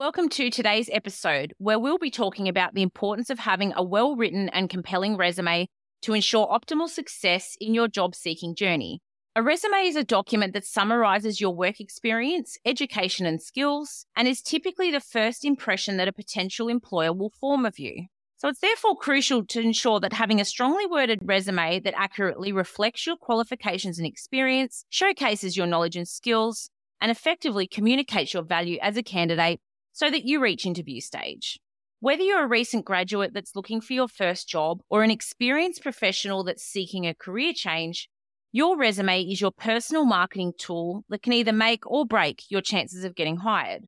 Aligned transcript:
Welcome 0.00 0.28
to 0.28 0.48
today's 0.48 0.88
episode, 0.92 1.54
where 1.58 1.76
we'll 1.76 1.98
be 1.98 2.08
talking 2.08 2.46
about 2.46 2.72
the 2.72 2.82
importance 2.82 3.30
of 3.30 3.40
having 3.40 3.72
a 3.74 3.82
well 3.82 4.14
written 4.14 4.48
and 4.50 4.70
compelling 4.70 5.16
resume 5.16 5.66
to 6.02 6.14
ensure 6.14 6.46
optimal 6.46 6.88
success 6.88 7.56
in 7.60 7.74
your 7.74 7.88
job 7.88 8.14
seeking 8.14 8.54
journey. 8.54 9.00
A 9.34 9.42
resume 9.42 9.88
is 9.88 9.96
a 9.96 10.04
document 10.04 10.52
that 10.52 10.64
summarizes 10.64 11.40
your 11.40 11.52
work 11.52 11.80
experience, 11.80 12.56
education, 12.64 13.26
and 13.26 13.42
skills, 13.42 14.06
and 14.14 14.28
is 14.28 14.40
typically 14.40 14.92
the 14.92 15.00
first 15.00 15.44
impression 15.44 15.96
that 15.96 16.06
a 16.06 16.12
potential 16.12 16.68
employer 16.68 17.12
will 17.12 17.32
form 17.40 17.66
of 17.66 17.80
you. 17.80 18.06
So 18.36 18.46
it's 18.46 18.60
therefore 18.60 18.94
crucial 18.94 19.44
to 19.46 19.60
ensure 19.60 19.98
that 19.98 20.12
having 20.12 20.40
a 20.40 20.44
strongly 20.44 20.86
worded 20.86 21.22
resume 21.24 21.80
that 21.80 21.98
accurately 21.98 22.52
reflects 22.52 23.04
your 23.04 23.16
qualifications 23.16 23.98
and 23.98 24.06
experience, 24.06 24.84
showcases 24.90 25.56
your 25.56 25.66
knowledge 25.66 25.96
and 25.96 26.06
skills, 26.06 26.70
and 27.00 27.10
effectively 27.10 27.66
communicates 27.66 28.32
your 28.32 28.44
value 28.44 28.78
as 28.80 28.96
a 28.96 29.02
candidate 29.02 29.60
so 29.98 30.08
that 30.08 30.24
you 30.24 30.40
reach 30.40 30.64
interview 30.64 31.00
stage. 31.00 31.58
Whether 31.98 32.22
you're 32.22 32.44
a 32.44 32.48
recent 32.48 32.84
graduate 32.84 33.32
that's 33.34 33.56
looking 33.56 33.80
for 33.80 33.94
your 33.94 34.06
first 34.06 34.48
job 34.48 34.78
or 34.88 35.02
an 35.02 35.10
experienced 35.10 35.82
professional 35.82 36.44
that's 36.44 36.62
seeking 36.62 37.04
a 37.04 37.16
career 37.16 37.52
change, 37.52 38.08
your 38.52 38.78
resume 38.78 39.22
is 39.22 39.40
your 39.40 39.50
personal 39.50 40.04
marketing 40.04 40.52
tool 40.56 41.04
that 41.08 41.22
can 41.22 41.32
either 41.32 41.52
make 41.52 41.84
or 41.84 42.06
break 42.06 42.44
your 42.48 42.60
chances 42.60 43.02
of 43.02 43.16
getting 43.16 43.38
hired. 43.38 43.86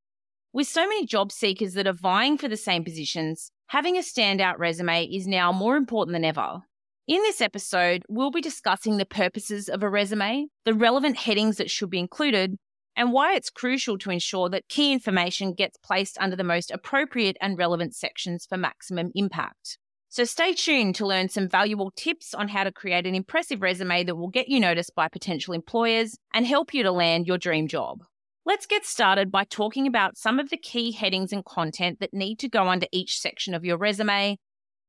With 0.53 0.67
so 0.67 0.81
many 0.81 1.07
job 1.07 1.31
seekers 1.31 1.75
that 1.75 1.87
are 1.87 1.93
vying 1.93 2.39
for 2.39 2.49
the 2.49 2.57
same 2.57 2.83
positions, 2.83 3.53
having 3.69 3.97
a 3.97 4.01
standout 4.01 4.59
resume 4.59 5.05
is 5.05 5.29
now 5.29 5.53
more 5.53 5.77
important 5.77 6.13
than 6.13 6.25
ever. 6.25 6.59
In 7.07 7.23
this 7.23 7.41
episode, 7.41 8.03
we'll 8.09 8.33
be 8.33 8.41
discussing 8.41 8.97
the 8.97 9.07
purposes 9.07 9.69
of 9.69 9.85
a 9.85 9.89
resume, 9.89 10.49
the 10.65 10.75
relevant 10.75 11.19
headings 11.19 11.59
that 11.59 11.71
should 11.71 11.91
be 11.91 12.01
included, 12.01 12.57
and 13.01 13.15
why 13.15 13.35
it's 13.35 13.49
crucial 13.49 13.97
to 13.97 14.11
ensure 14.11 14.51
that 14.51 14.69
key 14.69 14.93
information 14.93 15.55
gets 15.55 15.79
placed 15.79 16.19
under 16.21 16.37
the 16.37 16.45
most 16.45 16.71
appropriate 16.71 17.39
and 17.41 17.57
relevant 17.57 17.95
sections 17.95 18.45
for 18.45 18.59
maximum 18.59 19.11
impact. 19.15 19.79
So 20.11 20.25
stay 20.25 20.53
tuned 20.53 20.97
to 20.97 21.07
learn 21.07 21.31
some 21.31 21.49
valuable 21.49 21.93
tips 21.97 22.35
on 22.35 22.49
how 22.49 22.63
to 22.63 22.71
create 22.71 23.07
an 23.07 23.15
impressive 23.15 23.63
resume 23.63 24.05
that 24.05 24.17
will 24.17 24.29
get 24.29 24.51
you 24.51 24.61
noticed 24.61 24.95
by 24.95 25.09
potential 25.09 25.55
employers 25.55 26.19
and 26.35 26.47
help 26.47 26.75
you 26.75 26.83
to 26.83 26.93
land 26.93 27.27
your 27.27 27.39
dream 27.39 27.69
job. 27.69 28.05
Let's 28.45 28.67
get 28.67 28.85
started 28.85 29.33
by 29.33 29.45
talking 29.45 29.87
about 29.87 30.19
some 30.19 30.39
of 30.39 30.51
the 30.51 30.59
key 30.59 30.93
headings 30.93 31.33
and 31.33 31.43
content 31.43 32.01
that 32.01 32.13
need 32.13 32.39
to 32.41 32.51
go 32.51 32.69
under 32.69 32.87
each 32.93 33.19
section 33.19 33.55
of 33.55 33.65
your 33.65 33.79
resume. 33.79 34.37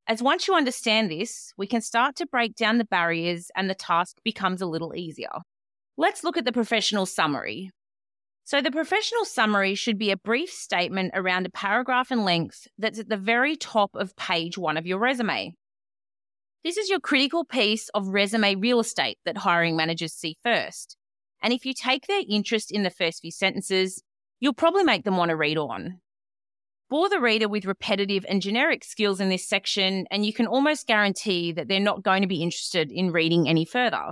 As 0.06 0.22
once 0.22 0.50
you 0.50 0.54
understand 0.54 1.10
this, 1.10 1.54
we 1.58 1.66
can 1.66 1.80
start 1.80 2.18
to 2.18 2.28
break 2.28 2.56
down 2.56 2.78
the 2.78 2.84
barriers 2.84 3.50
and 3.56 3.70
the 3.70 3.74
task 3.74 4.18
becomes 4.26 4.62
a 4.62 4.66
little 4.66 4.94
easier. 4.94 5.32
Let's 5.96 6.26
look 6.26 6.36
at 6.36 6.44
the 6.44 6.52
professional 6.52 7.06
summary, 7.06 7.72
so, 8.44 8.62
the 8.62 8.72
professional 8.72 9.24
summary 9.24 9.76
should 9.76 9.98
be 9.98 10.12
a 10.12 10.18
brief 10.18 10.50
statement 10.50 11.12
around 11.14 11.46
a 11.46 11.52
paragraph 11.52 12.12
in 12.12 12.26
length 12.26 12.68
that's 12.78 13.00
at 13.00 13.08
the 13.08 13.18
very 13.18 13.56
top 13.56 13.92
of 13.96 14.16
page 14.16 14.58
one 14.58 14.78
of 14.78 14.86
your 14.86 15.00
resume. 15.00 15.54
This 16.64 16.78
is 16.78 16.90
your 16.90 17.00
critical 17.00 17.46
piece 17.46 17.90
of 17.90 18.08
resume 18.10 18.56
real 18.56 18.80
estate 18.80 19.20
that 19.26 19.38
hiring 19.38 19.76
managers 19.76 20.14
see 20.14 20.38
first. 20.44 20.98
And 21.42 21.54
if 21.54 21.66
you 21.66 21.74
take 21.74 22.08
their 22.08 22.22
interest 22.30 22.72
in 22.72 22.84
the 22.84 22.90
first 22.90 23.22
few 23.22 23.32
sentences, 23.32 24.04
you'll 24.40 24.54
probably 24.54 24.84
make 24.84 25.04
them 25.04 25.18
want 25.18 25.30
to 25.30 25.36
read 25.36 25.58
on. 25.58 26.02
Bore 26.90 27.10
the 27.10 27.22
reader 27.22 27.48
with 27.48 27.66
repetitive 27.66 28.26
and 28.28 28.42
generic 28.42 28.84
skills 28.84 29.22
in 29.22 29.30
this 29.30 29.48
section, 29.48 30.06
and 30.12 30.26
you 30.26 30.34
can 30.34 30.46
almost 30.46 30.88
guarantee 30.88 31.52
that 31.54 31.68
they're 31.68 31.80
not 31.80 32.04
going 32.04 32.22
to 32.22 32.28
be 32.28 32.44
interested 32.44 32.92
in 32.92 33.12
reading 33.12 33.48
any 33.48 33.66
further. 33.66 34.12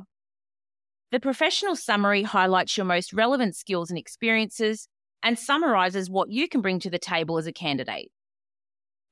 The 1.11 1.19
professional 1.19 1.75
summary 1.75 2.21
highlights 2.21 2.77
your 2.77 2.85
most 2.85 3.13
relevant 3.13 3.55
skills 3.55 3.89
and 3.89 3.97
experiences 3.97 4.87
and 5.23 5.39
summarizes 5.39 6.07
what 6.09 6.29
you 6.29 6.47
can 6.47 6.61
bring 6.61 6.79
to 6.81 6.89
the 6.89 6.99
table 6.99 7.39
as 7.39 7.47
a 7.47 7.51
candidate. 7.51 8.11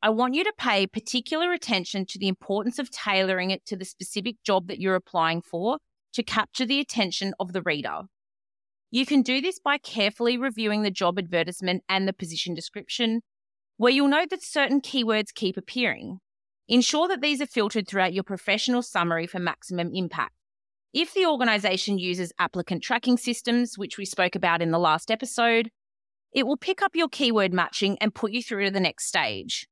I 0.03 0.11
want 0.11 0.35
you 0.35 0.43
to 0.43 0.53
pay 0.59 0.85
particular 0.85 1.51
attention 1.53 2.05
to 2.09 2.19
the 2.19 2.27
importance 2.27 2.77
of 2.77 2.91
tailoring 2.91 3.49
it 3.49 3.65
to 3.65 3.75
the 3.75 3.83
specific 3.83 4.35
job 4.43 4.67
that 4.67 4.79
you're 4.79 4.93
applying 4.93 5.41
for 5.41 5.79
to 6.13 6.21
capture 6.21 6.67
the 6.67 6.79
attention 6.79 7.33
of 7.39 7.53
the 7.53 7.63
reader. 7.63 8.01
You 8.91 9.07
can 9.07 9.23
do 9.23 9.41
this 9.41 9.59
by 9.59 9.79
carefully 9.79 10.37
reviewing 10.37 10.83
the 10.83 10.91
job 10.91 11.17
advertisement 11.17 11.83
and 11.89 12.07
the 12.07 12.13
position 12.13 12.53
description, 12.53 13.21
where 13.77 13.91
you'll 13.91 14.07
note 14.07 14.29
that 14.29 14.43
certain 14.43 14.81
keywords 14.81 15.33
keep 15.33 15.57
appearing. 15.57 16.19
Ensure 16.67 17.07
that 17.07 17.21
these 17.21 17.41
are 17.41 17.47
filtered 17.47 17.87
throughout 17.87 18.13
your 18.13 18.23
professional 18.23 18.83
summary 18.83 19.25
for 19.25 19.39
maximum 19.39 19.89
impact. 19.93 20.36
If 20.93 21.13
the 21.13 21.25
organisation 21.25 21.99
uses 21.99 22.31
applicant 22.39 22.81
tracking 22.81 23.17
systems, 23.17 23.77
which 23.77 23.97
we 23.97 24.05
spoke 24.05 24.35
about 24.35 24.61
in 24.61 24.71
the 24.71 24.79
last 24.79 25.11
episode, 25.11 25.69
it 26.33 26.45
will 26.45 26.57
pick 26.57 26.81
up 26.81 26.95
your 26.95 27.09
keyword 27.09 27.53
matching 27.53 27.97
and 27.99 28.15
put 28.15 28.31
you 28.31 28.41
through 28.41 28.65
to 28.65 28.71
the 28.71 28.79
next 28.79 29.07
stage. 29.07 29.67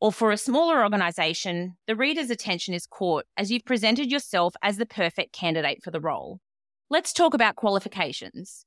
Or 0.00 0.12
for 0.12 0.32
a 0.32 0.36
smaller 0.36 0.82
organisation, 0.82 1.76
the 1.86 1.96
reader's 1.96 2.30
attention 2.30 2.72
is 2.72 2.86
caught 2.86 3.26
as 3.36 3.50
you've 3.50 3.64
presented 3.64 4.10
yourself 4.10 4.54
as 4.62 4.76
the 4.76 4.86
perfect 4.86 5.32
candidate 5.32 5.82
for 5.82 5.90
the 5.90 6.00
role. 6.00 6.40
Let's 6.88 7.12
talk 7.12 7.34
about 7.34 7.56
qualifications. 7.56 8.64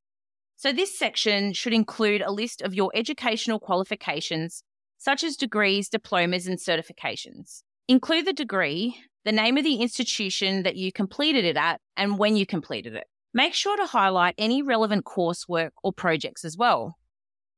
So, 0.56 0.72
this 0.72 0.98
section 0.98 1.54
should 1.54 1.74
include 1.74 2.22
a 2.22 2.32
list 2.32 2.62
of 2.62 2.74
your 2.74 2.92
educational 2.94 3.60
qualifications, 3.60 4.64
such 4.98 5.24
as 5.24 5.36
degrees, 5.36 5.90
diplomas, 5.90 6.48
and 6.48 6.60
certifications. 6.60 7.64
Include 7.88 8.26
the 8.26 8.34
degree, 8.34 8.96
the 9.26 9.32
name 9.32 9.58
of 9.58 9.64
the 9.64 9.76
institution 9.76 10.64
that 10.64 10.76
you 10.76 10.92
completed 10.92 11.46
it 11.46 11.58
at, 11.58 11.80
and 11.96 12.18
when 12.18 12.36
you 12.36 12.46
completed 12.46 12.96
it. 12.96 13.06
Make 13.34 13.54
sure 13.54 13.78
to 13.78 13.86
highlight 13.86 14.36
any 14.38 14.62
relevant 14.62 15.06
coursework 15.06 15.72
or 15.82 15.92
projects 15.94 16.46
as 16.46 16.58
well. 16.58 16.98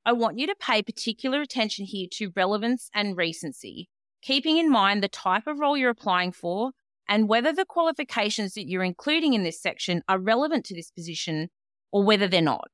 I 0.06 0.14
want 0.14 0.38
you 0.38 0.48
to 0.48 0.56
pay 0.60 0.84
particular 0.84 1.42
attention 1.42 1.86
here 1.86 2.08
to 2.14 2.32
relevance 2.36 2.90
and 2.94 3.18
recency, 3.18 3.90
keeping 4.22 4.58
in 4.58 4.70
mind 4.70 5.02
the 5.02 5.08
type 5.10 5.48
of 5.48 5.60
role 5.60 5.76
you're 5.76 5.90
applying 5.90 6.32
for 6.32 6.72
and 7.10 7.28
whether 7.28 7.52
the 7.52 7.66
qualifications 7.66 8.54
that 8.54 8.68
you're 8.68 8.84
including 8.84 9.34
in 9.34 9.44
this 9.44 9.62
section 9.62 10.04
are 10.08 10.20
relevant 10.20 10.66
to 10.66 10.76
this 10.76 10.92
position 10.92 11.50
or 11.92 12.04
whether 12.04 12.28
they're 12.28 12.42
not. 12.42 12.70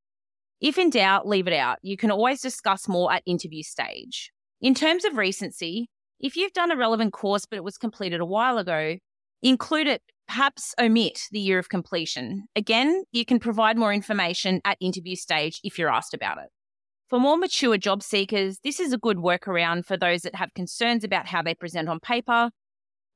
If 0.60 0.78
in 0.78 0.90
doubt, 0.90 1.28
leave 1.28 1.48
it 1.48 1.54
out. 1.54 1.80
You 1.82 1.98
can 1.98 2.12
always 2.12 2.42
discuss 2.42 2.88
more 2.88 3.12
at 3.12 3.24
interview 3.26 3.64
stage. 3.64 4.32
In 4.62 4.76
terms 4.76 5.06
of 5.06 5.18
recency, 5.18 5.90
if 6.22 6.36
you've 6.36 6.54
done 6.54 6.72
a 6.72 6.78
relevant 6.78 7.14
course 7.14 7.46
but 7.46 7.58
it 7.58 7.64
was 7.64 7.78
completed 7.78 8.22
a 8.22 8.26
while 8.26 8.58
ago, 8.58 8.98
include 9.42 9.88
it, 9.88 10.02
perhaps 10.28 10.74
omit 10.80 11.20
the 11.32 11.40
year 11.40 11.60
of 11.60 11.70
completion. 11.70 12.46
Again, 12.56 13.04
you 13.12 13.26
can 13.26 13.40
provide 13.40 13.78
more 13.78 13.94
information 13.94 14.62
at 14.64 14.78
interview 14.80 15.16
stage 15.16 15.60
if 15.64 15.78
you're 15.78 15.92
asked 15.92 16.14
about 16.14 16.38
it. 16.38 16.50
For 17.10 17.20
more 17.20 17.38
mature 17.38 17.78
job 17.78 18.04
seekers, 18.04 18.60
this 18.64 18.80
is 18.80 18.94
a 18.94 18.98
good 18.98 19.18
workaround 19.18 19.86
for 19.86 19.98
those 19.98 20.22
that 20.22 20.36
have 20.36 20.54
concerns 20.54 21.04
about 21.04 21.28
how 21.28 21.42
they 21.42 21.54
present 21.54 21.90
on 21.90 22.00
paper 22.00 22.52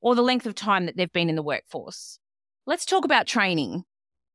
or 0.02 0.14
the 0.14 0.22
length 0.22 0.44
of 0.44 0.54
time 0.54 0.84
that 0.84 0.96
they've 0.96 1.12
been 1.12 1.30
in 1.30 1.36
the 1.36 1.42
workforce. 1.42 2.18
Let's 2.66 2.84
talk 2.84 3.04
about 3.04 3.26
training. 3.26 3.84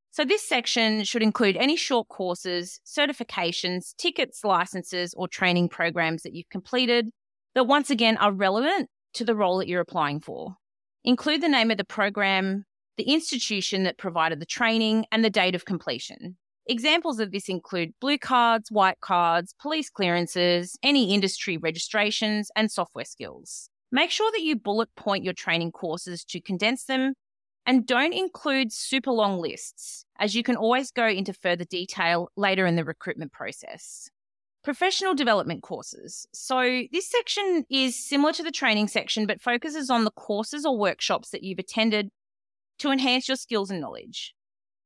So, 0.09 0.25
this 0.25 0.47
section 0.47 1.03
should 1.03 1.21
include 1.21 1.55
any 1.55 1.77
short 1.77 2.07
courses, 2.09 2.81
certifications, 2.85 3.95
tickets, 3.97 4.43
licenses, 4.43 5.13
or 5.15 5.27
training 5.27 5.69
programs 5.69 6.23
that 6.23 6.33
you've 6.33 6.49
completed 6.49 7.11
that 7.55 7.65
once 7.65 7.89
again 7.89 8.17
are 8.17 8.31
relevant 8.31 8.89
to 9.13 9.25
the 9.25 9.35
role 9.35 9.57
that 9.57 9.67
you're 9.67 9.81
applying 9.81 10.19
for. 10.19 10.55
Include 11.03 11.41
the 11.41 11.49
name 11.49 11.71
of 11.71 11.77
the 11.77 11.83
program, 11.83 12.65
the 12.97 13.03
institution 13.03 13.83
that 13.83 13.97
provided 13.97 14.39
the 14.39 14.45
training, 14.45 15.05
and 15.11 15.23
the 15.23 15.29
date 15.29 15.55
of 15.55 15.65
completion. 15.65 16.37
Examples 16.67 17.19
of 17.19 17.31
this 17.31 17.49
include 17.49 17.93
blue 17.99 18.17
cards, 18.17 18.71
white 18.71 18.99
cards, 19.01 19.55
police 19.59 19.89
clearances, 19.89 20.77
any 20.83 21.13
industry 21.13 21.57
registrations, 21.57 22.51
and 22.55 22.71
software 22.71 23.05
skills. 23.05 23.69
Make 23.91 24.11
sure 24.11 24.31
that 24.31 24.43
you 24.43 24.55
bullet 24.55 24.89
point 24.95 25.23
your 25.23 25.33
training 25.33 25.71
courses 25.71 26.23
to 26.25 26.39
condense 26.39 26.85
them 26.85 27.13
and 27.65 27.85
don't 27.85 28.13
include 28.13 28.71
super 28.71 29.11
long 29.11 29.39
lists, 29.39 30.05
as 30.19 30.35
you 30.35 30.43
can 30.43 30.55
always 30.55 30.91
go 30.91 31.07
into 31.07 31.33
further 31.33 31.65
detail 31.65 32.29
later 32.35 32.65
in 32.65 32.75
the 32.75 32.85
recruitment 32.85 33.31
process. 33.31 34.09
Professional 34.63 35.15
development 35.15 35.63
courses. 35.63 36.27
So, 36.33 36.83
this 36.91 37.09
section 37.09 37.65
is 37.69 37.95
similar 37.95 38.31
to 38.33 38.43
the 38.43 38.51
training 38.51 38.89
section, 38.89 39.25
but 39.25 39.41
focuses 39.41 39.89
on 39.89 40.03
the 40.03 40.11
courses 40.11 40.65
or 40.65 40.77
workshops 40.77 41.29
that 41.31 41.43
you've 41.43 41.57
attended 41.57 42.09
to 42.79 42.91
enhance 42.91 43.27
your 43.27 43.37
skills 43.37 43.71
and 43.71 43.81
knowledge. 43.81 44.35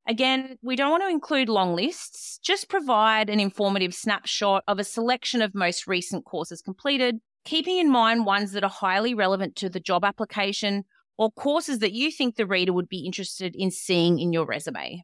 Again, 0.07 0.57
we 0.61 0.75
don't 0.75 0.91
want 0.91 1.03
to 1.03 1.09
include 1.09 1.49
long 1.49 1.75
lists, 1.75 2.39
just 2.43 2.69
provide 2.69 3.29
an 3.29 3.39
informative 3.39 3.93
snapshot 3.93 4.63
of 4.67 4.79
a 4.79 4.83
selection 4.83 5.41
of 5.41 5.55
most 5.55 5.87
recent 5.87 6.25
courses 6.25 6.61
completed, 6.61 7.17
keeping 7.43 7.77
in 7.77 7.89
mind 7.89 8.25
ones 8.25 8.51
that 8.51 8.63
are 8.63 8.69
highly 8.69 9.13
relevant 9.13 9.55
to 9.57 9.69
the 9.69 9.79
job 9.79 10.05
application 10.05 10.83
or 11.17 11.31
courses 11.31 11.79
that 11.79 11.93
you 11.93 12.11
think 12.11 12.35
the 12.35 12.45
reader 12.45 12.73
would 12.73 12.89
be 12.89 13.05
interested 13.05 13.55
in 13.55 13.71
seeing 13.71 14.19
in 14.19 14.31
your 14.31 14.45
resume. 14.45 15.03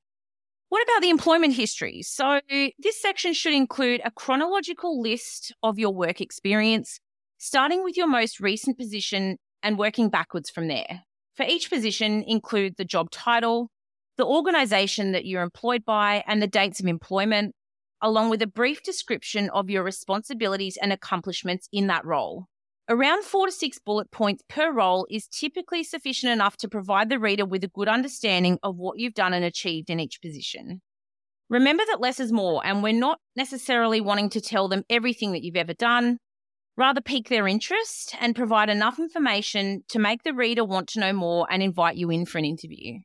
What 0.72 0.84
about 0.84 1.02
the 1.02 1.10
employment 1.10 1.56
history? 1.56 2.02
So, 2.02 2.40
this 2.80 3.02
section 3.02 3.34
should 3.34 3.54
include 3.54 4.00
a 4.06 4.12
chronological 4.12 5.02
list 5.02 5.54
of 5.62 5.78
your 5.78 5.94
work 5.94 6.22
experience, 6.22 7.02
starting 7.38 7.84
with 7.84 7.98
your 7.98 8.08
most 8.08 8.40
recent 8.40 8.78
position 8.78 9.36
and 9.62 9.78
working 9.78 10.08
backwards 10.08 10.50
from 10.50 10.70
there. 10.70 11.02
For 11.36 11.46
each 11.46 11.70
position, 11.70 12.24
include 12.26 12.76
the 12.78 12.86
job 12.86 13.12
title, 13.12 13.70
the 14.16 14.26
organization 14.26 15.12
that 15.12 15.26
you're 15.26 15.44
employed 15.44 15.84
by, 15.84 16.24
and 16.26 16.42
the 16.42 16.48
dates 16.48 16.80
of 16.80 16.86
employment, 16.86 17.54
along 18.02 18.30
with 18.30 18.42
a 18.42 18.48
brief 18.48 18.82
description 18.82 19.50
of 19.50 19.70
your 19.70 19.84
responsibilities 19.84 20.78
and 20.82 20.94
accomplishments 20.94 21.68
in 21.74 21.88
that 21.88 22.06
role. 22.06 22.46
Around 22.92 23.24
four 23.24 23.46
to 23.46 23.54
six 23.54 23.80
bullet 23.80 24.12
points 24.12 24.44
per 24.50 24.70
role 24.70 25.08
is 25.10 25.26
typically 25.26 25.82
sufficient 25.82 26.34
enough 26.34 26.58
to 26.58 26.68
provide 26.68 27.08
the 27.08 27.20
reader 27.20 27.46
with 27.46 27.64
a 27.64 27.70
good 27.70 27.88
understanding 27.88 28.60
of 28.64 28.76
what 28.76 29.00
you've 29.00 29.14
done 29.14 29.34
and 29.34 29.46
achieved 29.46 29.90
in 29.90 30.02
each 30.02 30.22
position. 30.22 30.82
Remember 31.50 31.84
that 31.88 32.02
less 32.02 32.20
is 32.20 32.34
more, 32.34 32.62
and 32.66 32.84
we're 32.84 32.92
not 32.92 33.20
necessarily 33.34 34.02
wanting 34.02 34.30
to 34.32 34.42
tell 34.42 34.68
them 34.68 34.84
everything 34.90 35.32
that 35.32 35.42
you've 35.42 35.56
ever 35.56 35.74
done. 35.74 36.18
Rather, 36.76 37.00
pique 37.00 37.30
their 37.30 37.48
interest 37.48 38.14
and 38.20 38.36
provide 38.36 38.68
enough 38.68 39.00
information 39.00 39.84
to 39.88 39.98
make 39.98 40.24
the 40.24 40.34
reader 40.34 40.66
want 40.66 40.90
to 40.90 41.00
know 41.00 41.14
more 41.14 41.48
and 41.50 41.64
invite 41.64 41.96
you 41.96 42.10
in 42.10 42.26
for 42.26 42.40
an 42.40 42.46
interview. 42.46 43.00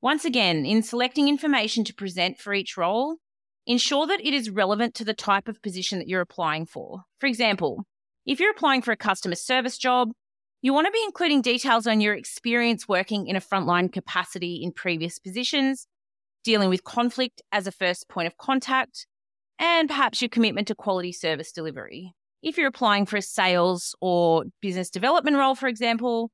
Once 0.00 0.24
again, 0.24 0.64
in 0.64 0.82
selecting 0.82 1.28
information 1.28 1.84
to 1.84 1.92
present 1.92 2.38
for 2.38 2.54
each 2.54 2.78
role, 2.78 3.16
ensure 3.66 4.06
that 4.06 4.24
it 4.24 4.32
is 4.32 4.48
relevant 4.48 4.94
to 4.94 5.04
the 5.04 5.12
type 5.12 5.46
of 5.46 5.60
position 5.60 5.98
that 5.98 6.08
you're 6.08 6.22
applying 6.22 6.64
for. 6.64 7.02
For 7.18 7.26
example, 7.26 7.84
if 8.30 8.38
you're 8.38 8.52
applying 8.52 8.80
for 8.80 8.92
a 8.92 8.96
customer 8.96 9.34
service 9.34 9.76
job, 9.76 10.12
you 10.62 10.72
want 10.72 10.86
to 10.86 10.92
be 10.92 11.02
including 11.04 11.42
details 11.42 11.88
on 11.88 12.00
your 12.00 12.14
experience 12.14 12.86
working 12.86 13.26
in 13.26 13.34
a 13.34 13.40
frontline 13.40 13.92
capacity 13.92 14.62
in 14.62 14.70
previous 14.70 15.18
positions, 15.18 15.88
dealing 16.44 16.68
with 16.68 16.84
conflict 16.84 17.42
as 17.50 17.66
a 17.66 17.72
first 17.72 18.08
point 18.08 18.28
of 18.28 18.36
contact, 18.36 19.08
and 19.58 19.88
perhaps 19.88 20.22
your 20.22 20.28
commitment 20.28 20.68
to 20.68 20.76
quality 20.76 21.10
service 21.10 21.50
delivery. 21.50 22.14
If 22.40 22.56
you're 22.56 22.68
applying 22.68 23.04
for 23.04 23.16
a 23.16 23.22
sales 23.22 23.96
or 24.00 24.44
business 24.62 24.90
development 24.90 25.36
role, 25.36 25.56
for 25.56 25.66
example, 25.66 26.30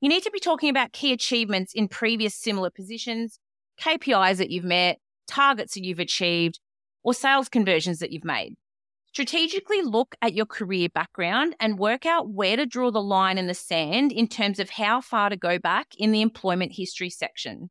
you 0.00 0.08
need 0.08 0.22
to 0.22 0.30
be 0.30 0.40
talking 0.40 0.70
about 0.70 0.92
key 0.92 1.12
achievements 1.12 1.74
in 1.74 1.88
previous 1.88 2.34
similar 2.34 2.70
positions, 2.70 3.38
KPIs 3.78 4.38
that 4.38 4.50
you've 4.50 4.64
met, 4.64 4.96
targets 5.28 5.74
that 5.74 5.84
you've 5.84 6.00
achieved, 6.00 6.58
or 7.02 7.12
sales 7.12 7.50
conversions 7.50 7.98
that 7.98 8.12
you've 8.12 8.24
made. 8.24 8.54
Strategically 9.14 9.80
look 9.80 10.16
at 10.22 10.34
your 10.34 10.44
career 10.44 10.88
background 10.88 11.54
and 11.60 11.78
work 11.78 12.04
out 12.04 12.30
where 12.30 12.56
to 12.56 12.66
draw 12.66 12.90
the 12.90 13.00
line 13.00 13.38
in 13.38 13.46
the 13.46 13.54
sand 13.54 14.10
in 14.10 14.26
terms 14.26 14.58
of 14.58 14.70
how 14.70 15.00
far 15.00 15.30
to 15.30 15.36
go 15.36 15.56
back 15.56 15.86
in 15.96 16.10
the 16.10 16.20
employment 16.20 16.72
history 16.74 17.10
section. 17.10 17.70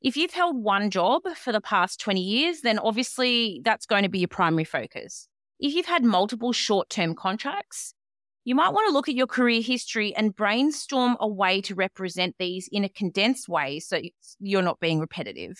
If 0.00 0.16
you've 0.16 0.34
held 0.34 0.62
one 0.62 0.90
job 0.90 1.22
for 1.34 1.50
the 1.50 1.60
past 1.60 1.98
20 1.98 2.20
years, 2.20 2.60
then 2.60 2.78
obviously 2.78 3.60
that's 3.64 3.86
going 3.86 4.04
to 4.04 4.08
be 4.08 4.20
your 4.20 4.28
primary 4.28 4.62
focus. 4.62 5.26
If 5.58 5.74
you've 5.74 5.86
had 5.86 6.04
multiple 6.04 6.52
short 6.52 6.90
term 6.90 7.16
contracts, 7.16 7.92
you 8.44 8.54
might 8.54 8.72
want 8.72 8.86
to 8.86 8.92
look 8.92 9.08
at 9.08 9.16
your 9.16 9.26
career 9.26 9.62
history 9.62 10.14
and 10.14 10.36
brainstorm 10.36 11.16
a 11.18 11.26
way 11.26 11.60
to 11.62 11.74
represent 11.74 12.36
these 12.38 12.68
in 12.70 12.84
a 12.84 12.88
condensed 12.88 13.48
way 13.48 13.80
so 13.80 14.00
you're 14.38 14.62
not 14.62 14.78
being 14.78 15.00
repetitive. 15.00 15.58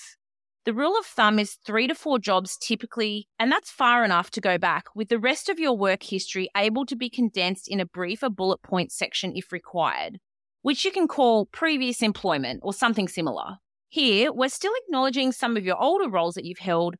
The 0.65 0.73
rule 0.73 0.99
of 0.99 1.05
thumb 1.05 1.39
is 1.39 1.59
three 1.67 1.87
to 1.89 1.95
four 1.95 2.19
jobs 2.19 2.57
typically, 2.57 3.29
and 3.39 3.53
that's 3.53 3.71
far 3.71 4.03
enough 4.03 4.31
to 4.31 4.41
go 4.41 4.57
back, 4.57 4.87
with 4.95 5.11
the 5.11 5.19
rest 5.19 5.51
of 5.51 5.59
your 5.59 5.77
work 5.77 6.03
history 6.03 6.49
able 6.57 6.87
to 6.87 6.97
be 6.97 7.11
condensed 7.11 7.69
in 7.69 7.81
a 7.81 7.87
briefer 7.87 8.31
bullet 8.31 8.63
point 8.63 8.91
section 8.91 9.37
if 9.37 9.53
required, 9.53 10.21
which 10.63 10.83
you 10.87 10.91
can 10.91 11.07
call 11.07 11.45
previous 11.45 12.01
employment 12.01 12.61
or 12.63 12.73
something 12.73 13.09
similar. 13.09 13.59
Here, 13.91 14.33
we're 14.33 14.49
still 14.49 14.73
acknowledging 14.87 15.33
some 15.33 15.59
of 15.59 15.67
your 15.67 15.81
older 15.81 16.09
roles 16.09 16.35
that 16.35 16.47
you've 16.47 16.61
held, 16.61 16.95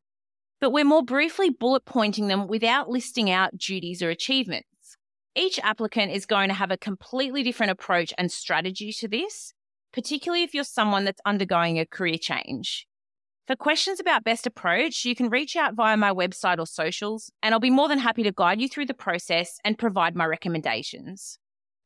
but 0.61 0.71
we're 0.71 0.85
more 0.85 1.03
briefly 1.03 1.49
bullet 1.49 1.87
pointing 1.87 2.29
them 2.29 2.47
without 2.47 2.91
listing 2.91 3.31
out 3.31 3.57
duties 3.57 4.03
or 4.03 4.11
achievements. 4.11 4.99
Each 5.35 5.59
applicant 5.61 6.13
is 6.13 6.27
going 6.27 6.49
to 6.49 6.55
have 6.55 6.71
a 6.71 6.77
completely 6.77 7.43
different 7.43 7.73
approach 7.73 8.13
and 8.19 8.31
strategy 8.31 8.93
to 8.93 9.09
this, 9.09 9.55
particularly 9.91 10.43
if 10.43 10.53
you're 10.53 10.65
someone 10.65 11.07
that's 11.07 11.23
undergoing 11.25 11.79
a 11.79 11.87
career 11.87 12.19
change. 12.21 12.87
For 13.47 13.57
questions 13.57 14.01
about 14.01 14.25
best 14.25 14.47
approach, 14.47 15.05
you 15.05 15.15
can 15.15 15.29
reach 15.29 15.55
out 15.55 15.75
via 15.75 15.99
my 15.99 16.11
website 16.11 16.59
or 16.59 16.67
socials, 16.67 17.31
and 17.43 17.53
I'll 17.53 17.61
be 17.61 17.69
more 17.69 17.89
than 17.89 17.99
happy 17.99 18.23
to 18.23 18.33
guide 18.33 18.59
you 18.59 18.71
through 18.71 18.87
the 18.87 18.95
process 18.95 19.59
and 19.63 19.77
provide 19.77 20.17
my 20.17 20.25
recommendations. 20.25 21.39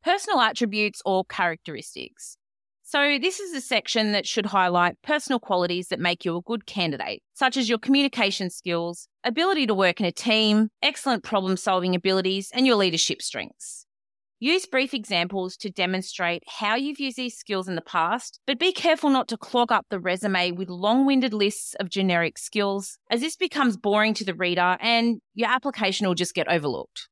Personal 0.04 0.40
attributes 0.40 1.02
or 1.04 1.24
characteristics. 1.24 2.36
So, 2.84 3.18
this 3.20 3.40
is 3.40 3.52
a 3.54 3.60
section 3.60 4.12
that 4.12 4.24
should 4.24 4.46
highlight 4.46 5.02
personal 5.02 5.40
qualities 5.40 5.88
that 5.88 5.98
make 5.98 6.24
you 6.24 6.36
a 6.36 6.42
good 6.42 6.64
candidate, 6.64 7.24
such 7.34 7.56
as 7.56 7.68
your 7.68 7.78
communication 7.78 8.50
skills, 8.50 9.08
ability 9.24 9.66
to 9.66 9.74
work 9.74 9.98
in 9.98 10.06
a 10.06 10.12
team, 10.12 10.68
excellent 10.80 11.24
problem 11.24 11.56
solving 11.56 11.96
abilities, 11.96 12.50
and 12.54 12.68
your 12.68 12.76
leadership 12.76 13.20
strengths. 13.20 13.84
Use 14.40 14.66
brief 14.66 14.94
examples 14.94 15.56
to 15.56 15.68
demonstrate 15.68 16.44
how 16.46 16.76
you've 16.76 17.00
used 17.00 17.16
these 17.16 17.36
skills 17.36 17.66
in 17.66 17.74
the 17.74 17.82
past, 17.82 18.38
but 18.46 18.56
be 18.56 18.70
careful 18.70 19.10
not 19.10 19.26
to 19.28 19.36
clog 19.36 19.72
up 19.72 19.86
the 19.90 19.98
resume 19.98 20.52
with 20.52 20.68
long 20.68 21.04
winded 21.04 21.34
lists 21.34 21.74
of 21.80 21.90
generic 21.90 22.38
skills, 22.38 22.98
as 23.10 23.20
this 23.20 23.34
becomes 23.34 23.76
boring 23.76 24.14
to 24.14 24.24
the 24.24 24.34
reader 24.34 24.76
and 24.80 25.20
your 25.34 25.48
application 25.50 26.06
will 26.06 26.14
just 26.14 26.36
get 26.36 26.46
overlooked. 26.46 27.08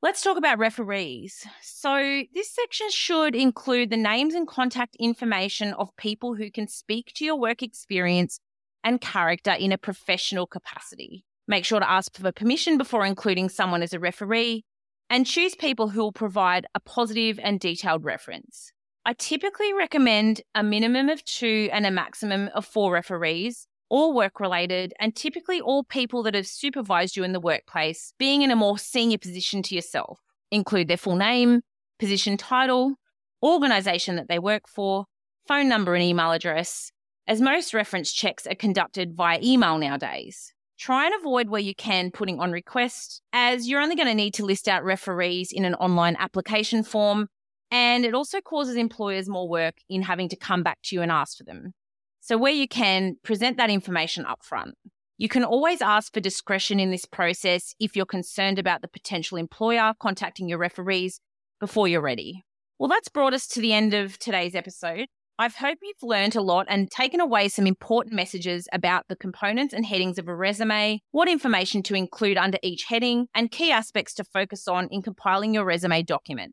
Let's 0.00 0.22
talk 0.22 0.38
about 0.38 0.56
referees. 0.56 1.44
So, 1.60 2.22
this 2.32 2.50
section 2.54 2.86
should 2.88 3.34
include 3.34 3.90
the 3.90 3.98
names 3.98 4.32
and 4.32 4.48
contact 4.48 4.96
information 4.98 5.74
of 5.74 5.94
people 5.98 6.36
who 6.36 6.50
can 6.50 6.66
speak 6.66 7.12
to 7.16 7.26
your 7.26 7.36
work 7.36 7.62
experience 7.62 8.40
and 8.82 9.02
character 9.02 9.52
in 9.52 9.72
a 9.72 9.76
professional 9.76 10.46
capacity. 10.46 11.26
Make 11.46 11.66
sure 11.66 11.80
to 11.80 11.90
ask 11.90 12.16
for 12.16 12.32
permission 12.32 12.78
before 12.78 13.04
including 13.04 13.50
someone 13.50 13.82
as 13.82 13.92
a 13.92 14.00
referee 14.00 14.64
and 15.10 15.26
choose 15.26 15.56
people 15.56 15.88
who 15.88 16.00
will 16.00 16.12
provide 16.12 16.66
a 16.74 16.80
positive 16.80 17.38
and 17.42 17.58
detailed 17.58 18.04
reference. 18.04 18.72
I 19.04 19.14
typically 19.14 19.72
recommend 19.72 20.42
a 20.54 20.62
minimum 20.62 21.08
of 21.08 21.24
two 21.24 21.68
and 21.72 21.84
a 21.84 21.90
maximum 21.90 22.48
of 22.54 22.64
four 22.64 22.92
referees, 22.92 23.66
all 23.88 24.14
work 24.14 24.38
related, 24.38 24.94
and 25.00 25.16
typically 25.16 25.60
all 25.60 25.82
people 25.82 26.22
that 26.22 26.34
have 26.34 26.46
supervised 26.46 27.16
you 27.16 27.24
in 27.24 27.32
the 27.32 27.40
workplace 27.40 28.14
being 28.18 28.42
in 28.42 28.52
a 28.52 28.56
more 28.56 28.78
senior 28.78 29.18
position 29.18 29.62
to 29.64 29.74
yourself. 29.74 30.20
Include 30.52 30.86
their 30.86 30.96
full 30.96 31.16
name, 31.16 31.62
position 31.98 32.36
title, 32.36 32.94
organisation 33.42 34.16
that 34.16 34.28
they 34.28 34.38
work 34.38 34.68
for, 34.68 35.06
phone 35.48 35.68
number 35.68 35.94
and 35.94 36.04
email 36.04 36.30
address, 36.30 36.92
as 37.26 37.40
most 37.40 37.74
reference 37.74 38.12
checks 38.12 38.46
are 38.46 38.54
conducted 38.54 39.14
via 39.14 39.40
email 39.42 39.78
nowadays. 39.78 40.52
Try 40.80 41.04
and 41.04 41.14
avoid 41.14 41.50
where 41.50 41.60
you 41.60 41.74
can 41.74 42.10
putting 42.10 42.40
on 42.40 42.52
request, 42.52 43.20
as 43.34 43.68
you're 43.68 43.82
only 43.82 43.96
going 43.96 44.08
to 44.08 44.14
need 44.14 44.32
to 44.34 44.46
list 44.46 44.66
out 44.66 44.82
referees 44.82 45.52
in 45.52 45.66
an 45.66 45.74
online 45.74 46.16
application 46.18 46.82
form, 46.82 47.28
and 47.70 48.06
it 48.06 48.14
also 48.14 48.40
causes 48.40 48.76
employers 48.76 49.28
more 49.28 49.46
work 49.46 49.74
in 49.90 50.00
having 50.00 50.30
to 50.30 50.36
come 50.36 50.62
back 50.62 50.78
to 50.84 50.96
you 50.96 51.02
and 51.02 51.12
ask 51.12 51.36
for 51.36 51.44
them. 51.44 51.72
So, 52.20 52.38
where 52.38 52.50
you 52.50 52.66
can, 52.66 53.16
present 53.22 53.58
that 53.58 53.68
information 53.68 54.24
upfront. 54.24 54.72
You 55.18 55.28
can 55.28 55.44
always 55.44 55.82
ask 55.82 56.14
for 56.14 56.20
discretion 56.20 56.80
in 56.80 56.90
this 56.90 57.04
process 57.04 57.74
if 57.78 57.94
you're 57.94 58.06
concerned 58.06 58.58
about 58.58 58.80
the 58.80 58.88
potential 58.88 59.36
employer 59.36 59.92
contacting 60.00 60.48
your 60.48 60.56
referees 60.56 61.20
before 61.60 61.88
you're 61.88 62.00
ready. 62.00 62.46
Well, 62.78 62.88
that's 62.88 63.10
brought 63.10 63.34
us 63.34 63.46
to 63.48 63.60
the 63.60 63.74
end 63.74 63.92
of 63.92 64.18
today's 64.18 64.54
episode. 64.54 65.08
I 65.40 65.48
hope 65.48 65.78
you've 65.80 66.02
learned 66.02 66.36
a 66.36 66.42
lot 66.42 66.66
and 66.68 66.90
taken 66.90 67.18
away 67.18 67.48
some 67.48 67.66
important 67.66 68.14
messages 68.14 68.68
about 68.74 69.08
the 69.08 69.16
components 69.16 69.72
and 69.72 69.86
headings 69.86 70.18
of 70.18 70.28
a 70.28 70.36
resume, 70.36 71.00
what 71.12 71.30
information 71.30 71.82
to 71.84 71.94
include 71.94 72.36
under 72.36 72.58
each 72.62 72.84
heading, 72.90 73.26
and 73.34 73.50
key 73.50 73.72
aspects 73.72 74.12
to 74.16 74.24
focus 74.24 74.68
on 74.68 74.86
in 74.90 75.00
compiling 75.00 75.54
your 75.54 75.64
resume 75.64 76.02
document. 76.02 76.52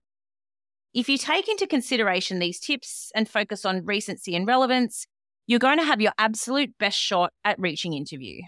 If 0.93 1.09
you 1.09 1.17
take 1.17 1.49
into 1.49 1.67
consideration 1.67 2.39
these 2.39 2.61
tips 2.61 3.11
and 3.13 3.27
focus 3.27 3.65
on 3.65 3.83
recency 3.83 4.37
and 4.37 4.47
relevance, 4.47 5.05
you're 5.47 5.59
going 5.59 5.79
to 5.79 5.83
have 5.83 5.99
your 5.99 6.13
absolute 6.17 6.77
best 6.79 6.97
shot 6.97 7.33
at 7.43 7.59
reaching 7.59 7.93
interview. 7.93 8.39